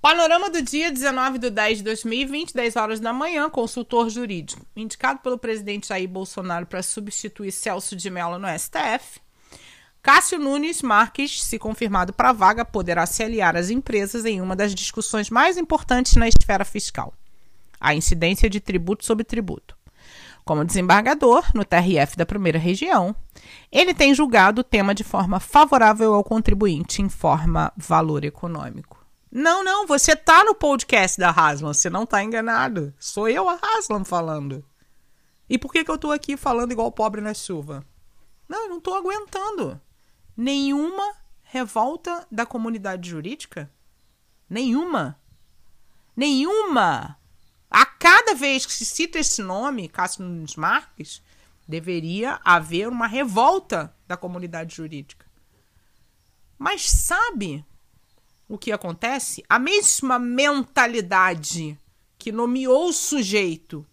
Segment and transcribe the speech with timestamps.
[0.00, 4.64] Panorama do dia 19 de 10 de 2020, 10 horas da manhã, consultor jurídico.
[4.76, 9.20] Indicado pelo presidente Jair Bolsonaro para substituir Celso de Mello no STF.
[10.00, 14.54] Cássio Nunes Marques, se confirmado para a vaga, poderá se aliar às empresas em uma
[14.54, 17.12] das discussões mais importantes na esfera fiscal:
[17.80, 19.76] a incidência de tributo sobre tributo.
[20.44, 23.16] Como desembargador no TRF da primeira região,
[23.70, 28.97] ele tem julgado o tema de forma favorável ao contribuinte, informa Valor Econômico.
[29.30, 32.94] Não, não, você tá no podcast da Haslam, você não tá enganado.
[32.98, 34.64] Sou eu, a Haslam, falando.
[35.48, 37.84] E por que, que eu tô aqui falando igual pobre na chuva?
[38.48, 39.78] Não, eu não tô aguentando.
[40.34, 43.70] Nenhuma revolta da comunidade jurídica?
[44.48, 45.20] Nenhuma.
[46.16, 47.18] Nenhuma.
[47.70, 51.22] A cada vez que se cita esse nome, Cássio Nunes Marques,
[51.66, 55.26] deveria haver uma revolta da comunidade jurídica.
[56.58, 57.64] Mas sabe
[58.48, 59.44] o que acontece?
[59.48, 61.78] A mesma mentalidade
[62.18, 63.86] que nomeou o sujeito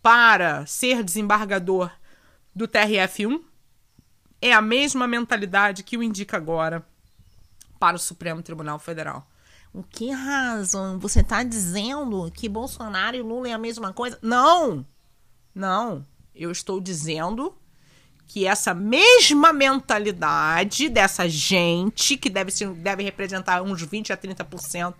[0.00, 1.90] para ser desembargador
[2.54, 3.42] do TRF1
[4.40, 6.86] é a mesma mentalidade que o indica agora
[7.78, 9.26] para o Supremo Tribunal Federal.
[9.72, 10.98] O que razão?
[11.00, 14.18] Você está dizendo que Bolsonaro e Lula é a mesma coisa?
[14.22, 14.86] Não!
[15.54, 16.06] Não.
[16.34, 17.56] Eu estou dizendo
[18.26, 24.94] que essa mesma mentalidade dessa gente, que deve, ser, deve representar uns 20 a 30%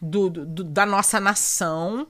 [0.00, 2.06] do, do, da nossa nação,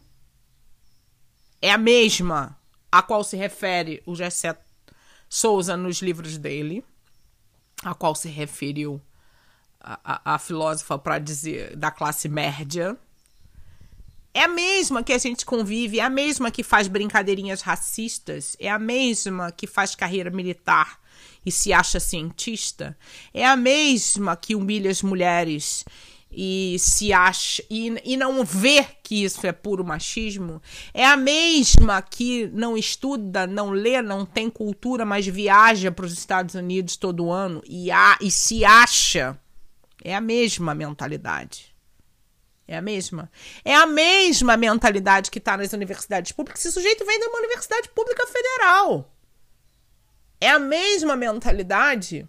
[1.60, 2.56] é a mesma
[2.90, 4.56] a qual se refere o Gessé
[5.28, 6.82] Souza nos livros dele,
[7.82, 9.00] a qual se referiu
[9.78, 12.96] a, a, a filósofa para dizer da classe média
[14.38, 18.70] é a mesma que a gente convive, é a mesma que faz brincadeirinhas racistas, é
[18.70, 21.00] a mesma que faz carreira militar
[21.44, 22.96] e se acha cientista,
[23.34, 25.84] é a mesma que humilha as mulheres
[26.30, 30.62] e se acha e, e não vê que isso é puro machismo,
[30.94, 36.12] é a mesma que não estuda, não lê, não tem cultura, mas viaja para os
[36.12, 39.36] Estados Unidos todo ano e, a, e se acha.
[40.04, 41.67] É a mesma mentalidade.
[42.68, 43.32] É a mesma.
[43.64, 46.60] É a mesma mentalidade que está nas universidades públicas.
[46.60, 49.10] Esse sujeito vem de uma universidade pública federal.
[50.38, 52.28] É a mesma mentalidade.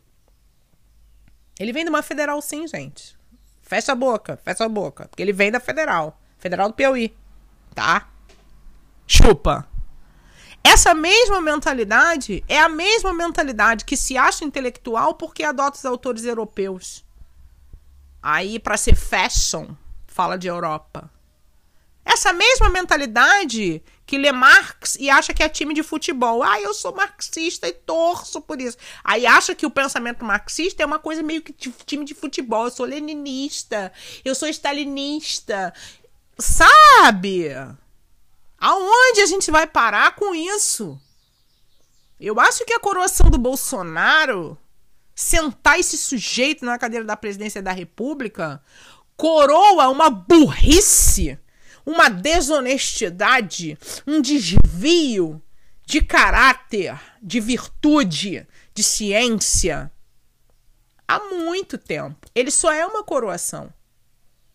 [1.59, 3.19] Ele vem de uma federal, sim, gente.
[3.61, 5.09] Fecha a boca, fecha a boca.
[5.09, 6.17] Porque ele vem da federal.
[6.37, 7.13] Federal do Piauí.
[7.75, 8.07] Tá?
[9.05, 9.67] Chupa.
[10.63, 16.23] Essa mesma mentalidade é a mesma mentalidade que se acha intelectual porque adota os autores
[16.23, 17.05] europeus.
[18.21, 19.75] Aí, para ser fashion,
[20.19, 21.09] fala de Europa.
[22.03, 26.43] Essa mesma mentalidade que lê Marx e acha que é time de futebol.
[26.43, 28.77] Ah, eu sou marxista e torço por isso.
[29.01, 32.65] Aí acha que o pensamento marxista é uma coisa meio que time de futebol.
[32.65, 33.93] Eu sou leninista,
[34.25, 35.73] eu sou stalinista.
[36.37, 37.51] Sabe?
[38.57, 40.99] Aonde a gente vai parar com isso?
[42.19, 44.57] Eu acho que a coroação do Bolsonaro
[45.15, 48.61] sentar esse sujeito na cadeira da presidência da República
[49.19, 51.37] coroa uma burrice,
[51.85, 55.43] uma desonestidade, um desvio
[55.85, 59.91] de caráter, de virtude, de ciência
[61.05, 62.29] há muito tempo.
[62.33, 63.73] Ele só é uma coroação.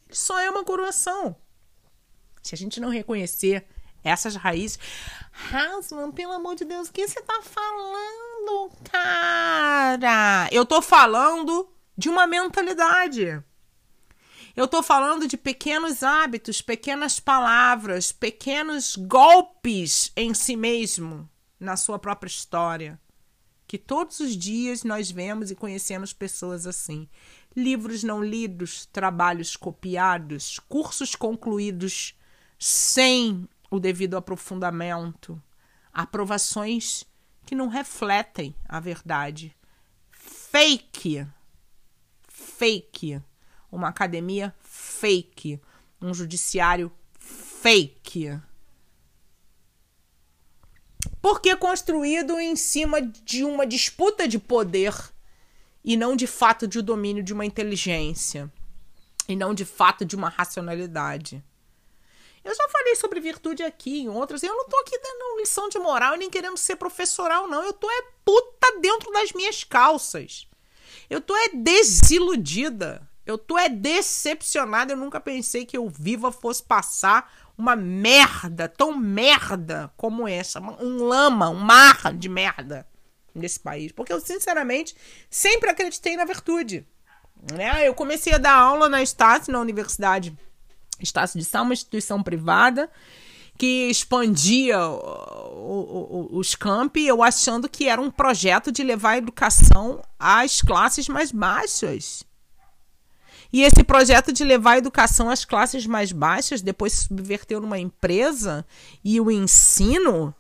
[0.07, 1.37] Ele só é uma coroação.
[2.43, 3.67] Se a gente não reconhecer
[4.03, 4.79] essas raízes.
[5.53, 10.49] Hasman, pelo amor de Deus, o que você tá falando, cara?
[10.51, 13.43] Eu tô falando de uma mentalidade.
[14.57, 21.29] Eu estou falando de pequenos hábitos, pequenas palavras, pequenos golpes em si mesmo,
[21.59, 23.01] na sua própria história.
[23.67, 27.09] Que todos os dias nós vemos e conhecemos pessoas assim.
[27.57, 32.15] Livros não lidos, trabalhos copiados, cursos concluídos
[32.57, 35.43] sem o devido aprofundamento,
[35.93, 37.05] aprovações
[37.45, 39.53] que não refletem a verdade.
[40.13, 41.27] Fake.
[42.29, 43.21] Fake
[43.75, 45.61] uma academia fake,
[46.01, 48.39] um judiciário fake.
[51.21, 54.95] Porque construído em cima de uma disputa de poder
[55.83, 58.51] e não de fato de um domínio de uma inteligência
[59.29, 61.43] e não de fato de uma racionalidade.
[62.45, 64.43] Eu já falei sobre virtude aqui em outras.
[64.43, 67.65] Eu não tô aqui dando lição de moral nem querendo ser professoral, não.
[67.65, 70.47] Eu tô é puta dentro das minhas calças.
[71.09, 73.09] Eu tô é desiludida.
[73.27, 74.93] Eu tô é decepcionada.
[74.93, 80.61] Eu nunca pensei que o Viva fosse passar uma merda, tão merda como essa.
[80.61, 82.87] Um lama, um mar de merda
[83.35, 83.93] nesse país.
[83.93, 84.95] Porque eu, sinceramente,
[85.31, 86.87] sempre acreditei na virtude.
[87.53, 87.87] Né?
[87.87, 90.37] Eu comecei a dar aula na Estácio, na universidade
[91.01, 92.91] Estácio de Sá uma instituição privada
[93.57, 99.19] que expandia o, o, os campi, eu achando que era um projeto de levar a
[99.19, 102.25] educação às classes mais baixas.
[103.55, 107.79] E esse projeto de levar a educação às classes mais baixas depois se subverteu numa
[107.79, 108.67] empresa
[109.05, 110.35] e o ensino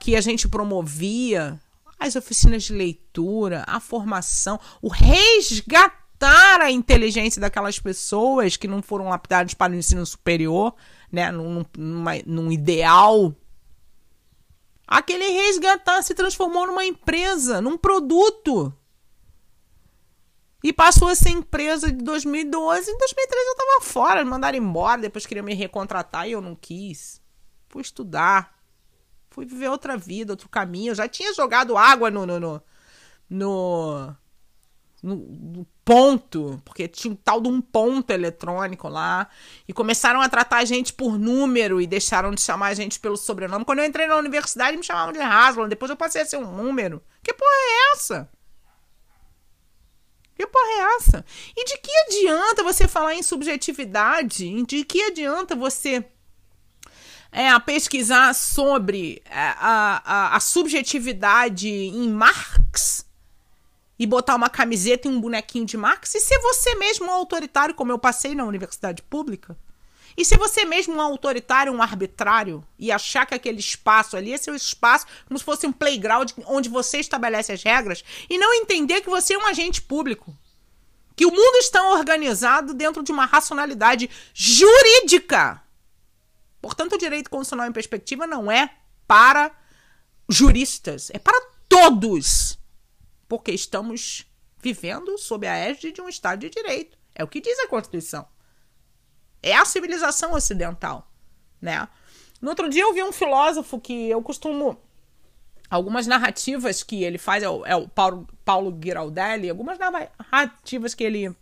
[0.00, 1.56] que a gente promovia,
[2.00, 9.08] as oficinas de leitura, a formação, o resgatar a inteligência daquelas pessoas que não foram
[9.08, 10.74] lapidadas para o ensino superior,
[11.12, 13.32] né, num, numa, num ideal.
[14.84, 18.74] Aquele resgatar se transformou numa empresa, num produto.
[20.66, 22.90] E passou a ser empresa de 2012.
[22.90, 25.00] Em 2013 eu tava fora, me mandaram embora.
[25.00, 27.22] Depois queriam me recontratar e eu não quis.
[27.68, 28.52] Fui estudar.
[29.30, 30.90] Fui viver outra vida, outro caminho.
[30.90, 32.26] Eu já tinha jogado água no.
[32.26, 32.62] no, no,
[33.30, 34.16] no,
[35.04, 39.28] no ponto, porque tinha um tal de um ponto eletrônico lá,
[39.68, 43.16] e começaram a tratar a gente por número e deixaram de chamar a gente pelo
[43.16, 43.64] sobrenome.
[43.64, 46.50] Quando eu entrei na universidade, me chamavam de Haslam, depois eu passei a ser um
[46.50, 47.00] número.
[47.22, 48.35] Que porra é essa?
[50.36, 51.24] Que porra é essa?
[51.56, 54.62] E de que adianta você falar em subjetividade?
[54.64, 56.04] De que adianta você
[57.32, 63.06] é, pesquisar sobre é, a, a, a subjetividade em Marx
[63.98, 67.90] e botar uma camiseta e um bonequinho de Marx e ser você mesmo autoritário, como
[67.90, 69.56] eu passei na universidade pública?
[70.16, 74.38] E se você mesmo um autoritário, um arbitrário, e achar que aquele espaço ali é
[74.38, 79.02] seu espaço, como se fosse um playground onde você estabelece as regras, e não entender
[79.02, 80.36] que você é um agente público.
[81.14, 85.62] Que o mundo está organizado dentro de uma racionalidade jurídica.
[86.62, 88.74] Portanto, o direito constitucional em perspectiva não é
[89.06, 89.50] para
[90.28, 92.58] juristas, é para todos.
[93.28, 94.26] Porque estamos
[94.60, 96.98] vivendo sob a égide de um Estado de Direito.
[97.14, 98.26] É o que diz a Constituição.
[99.42, 101.10] É a civilização ocidental,
[101.60, 101.88] né?
[102.40, 104.78] No outro dia eu vi um filósofo que eu costumo
[105.68, 111.04] algumas narrativas que ele faz é o, é o Paulo, Paulo Giraldelli, algumas narrativas que
[111.04, 111.34] ele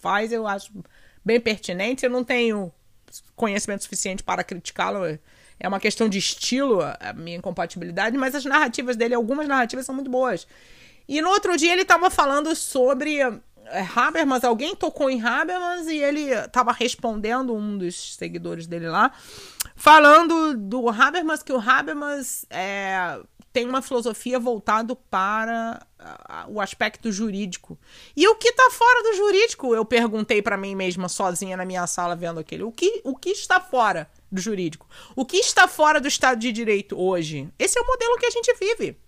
[0.00, 0.72] faz eu acho
[1.24, 2.04] bem pertinentes.
[2.04, 2.72] Eu não tenho
[3.34, 5.18] conhecimento suficiente para criticá-lo.
[5.58, 9.94] É uma questão de estilo, a minha incompatibilidade, mas as narrativas dele, algumas narrativas são
[9.94, 10.46] muito boas.
[11.08, 13.18] E no outro dia ele estava falando sobre
[13.94, 19.12] Habermas, alguém tocou em Habermas e ele estava respondendo um dos seguidores dele lá,
[19.74, 23.18] falando do Habermas, que o Habermas é,
[23.54, 25.86] tem uma filosofia voltado para
[26.48, 27.78] o aspecto jurídico.
[28.16, 29.74] E o que está fora do jurídico?
[29.74, 32.64] Eu perguntei para mim mesma sozinha na minha sala vendo aquele.
[32.64, 34.88] O que, o que está fora do jurídico?
[35.14, 37.48] O que está fora do Estado de Direito hoje?
[37.56, 38.98] Esse é o modelo que a gente vive.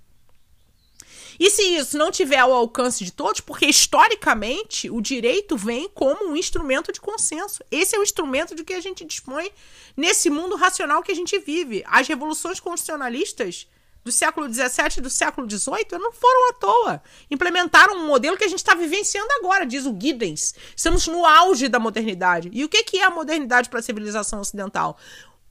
[1.38, 6.30] E se isso não tiver ao alcance de todos, porque historicamente o direito vem como
[6.30, 7.62] um instrumento de consenso.
[7.70, 9.50] Esse é o instrumento de que a gente dispõe
[9.96, 11.84] nesse mundo racional que a gente vive.
[11.86, 13.66] As revoluções constitucionalistas
[14.06, 17.02] do século XVII e do século XVIII não foram à toa.
[17.28, 20.54] Implementaram um modelo que a gente está vivenciando agora, diz o Giddens.
[20.76, 22.48] Estamos no auge da modernidade.
[22.52, 24.96] E o que é a modernidade para a civilização ocidental?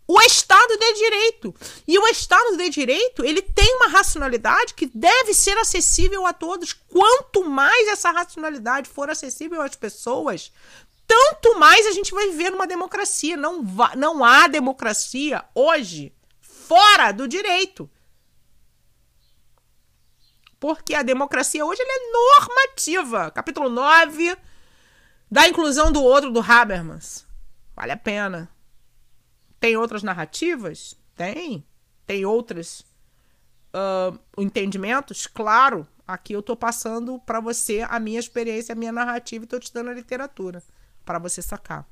[0.07, 1.55] O Estado de Direito.
[1.87, 6.73] E o Estado de Direito, ele tem uma racionalidade que deve ser acessível a todos.
[6.73, 10.51] Quanto mais essa racionalidade for acessível às pessoas,
[11.07, 13.35] tanto mais a gente vai viver numa democracia.
[13.35, 13.63] Não,
[13.95, 17.89] não há democracia hoje fora do direito.
[20.59, 23.31] Porque a democracia hoje é normativa.
[23.31, 24.35] Capítulo 9
[25.29, 27.25] da inclusão do outro do Habermas.
[27.75, 28.54] Vale a pena.
[29.65, 30.95] Tem outras narrativas?
[31.15, 31.65] Tem.
[32.05, 32.85] Tem outros
[33.73, 35.25] uh, entendimentos?
[35.25, 35.87] Claro.
[36.07, 39.73] Aqui eu estou passando para você a minha experiência, a minha narrativa e estou te
[39.73, 40.61] dando a literatura
[41.03, 41.83] para você sacar.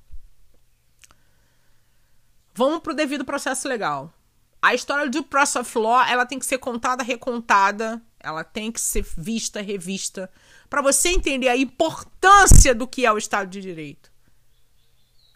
[2.54, 4.14] Vamos para o devido processo legal.
[4.62, 8.80] A história do process of law, ela tem que ser contada, recontada, ela tem que
[8.80, 10.30] ser vista, revista,
[10.70, 14.13] para você entender a importância do que é o Estado de Direito.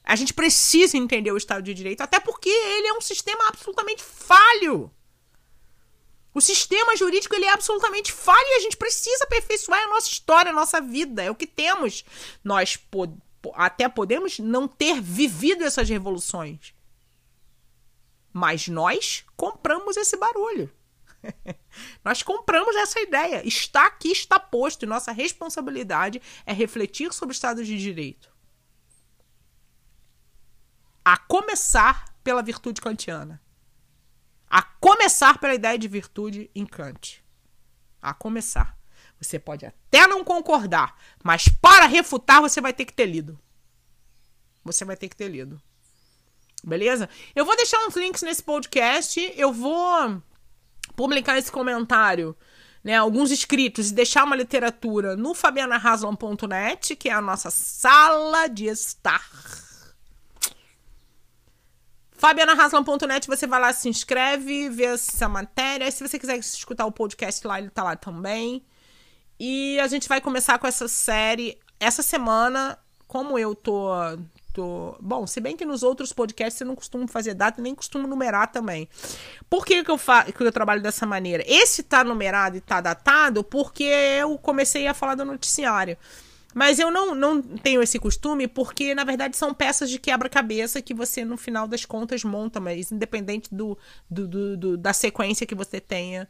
[0.08, 4.02] A gente precisa entender o Estado de Direito, até porque ele é um sistema absolutamente
[4.02, 4.90] falho.
[6.34, 10.52] O sistema jurídico ele é absolutamente falho e a gente precisa aperfeiçoar a nossa história,
[10.52, 11.24] a nossa vida.
[11.24, 12.06] É o que temos.
[12.42, 13.18] Nós po
[13.54, 16.74] até podemos não ter vivido essas revoluções.
[18.32, 20.72] Mas nós compramos esse barulho.
[22.02, 23.46] nós compramos essa ideia.
[23.46, 28.37] Está aqui, está posto, e nossa responsabilidade é refletir sobre o Estado de Direito.
[31.10, 33.42] A começar pela virtude kantiana.
[34.50, 37.24] A começar pela ideia de virtude em Kant.
[38.02, 38.78] A começar.
[39.18, 43.40] Você pode até não concordar, mas para refutar você vai ter que ter lido.
[44.66, 45.62] Você vai ter que ter lido.
[46.62, 47.10] Beleza?
[47.34, 49.34] Eu vou deixar uns links nesse podcast.
[49.38, 50.22] Eu vou
[50.94, 52.36] publicar esse comentário,
[52.84, 52.98] né?
[52.98, 59.66] Alguns escritos e deixar uma literatura no fabianahaslam.net, que é a nossa sala de estar.
[62.18, 65.90] fabianahaslam.net, você vai lá, se inscreve, vê essa matéria.
[65.92, 68.64] Se você quiser escutar o podcast lá, ele tá lá também.
[69.40, 73.92] E a gente vai começar com essa série essa semana, como eu tô
[74.58, 74.96] tô.
[75.00, 78.52] Bom, se bem que nos outros podcasts eu não costumo fazer data nem costumo numerar
[78.52, 78.90] também.
[79.48, 80.24] Por que, que, eu, fa...
[80.24, 81.44] que eu trabalho dessa maneira?
[81.46, 85.96] Esse tá numerado e tá datado porque eu comecei a falar do noticiário.
[86.58, 90.92] Mas eu não, não tenho esse costume porque, na verdade, são peças de quebra-cabeça que
[90.92, 93.78] você, no final das contas, monta, mas independente do,
[94.10, 96.28] do, do, do da sequência que você tenha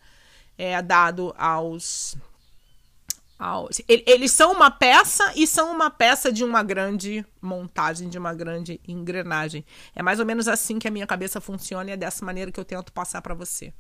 [0.58, 2.18] é, dado aos,
[3.88, 8.82] eles são uma peça e são uma peça de uma grande montagem, de uma grande
[8.86, 9.64] engrenagem.
[9.96, 12.60] É mais ou menos assim que a minha cabeça funciona e é dessa maneira que
[12.60, 13.74] eu tento passar para você.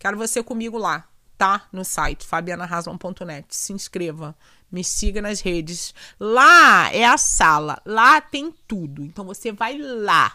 [0.00, 1.06] Quero você comigo lá,
[1.38, 1.68] tá?
[1.70, 3.46] No site fabianarasman.net.
[3.50, 4.34] Se inscreva,
[4.72, 5.94] me siga nas redes.
[6.18, 9.04] Lá é a sala, lá tem tudo.
[9.04, 10.34] Então você vai lá,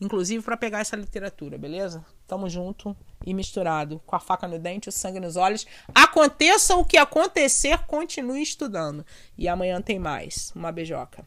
[0.00, 2.04] inclusive para pegar essa literatura, beleza?
[2.26, 5.66] Tamo junto e misturado, com a faca no dente, o sangue nos olhos.
[5.94, 9.04] Aconteça o que acontecer, continue estudando.
[9.36, 10.50] E amanhã tem mais.
[10.56, 11.26] Uma beijoca.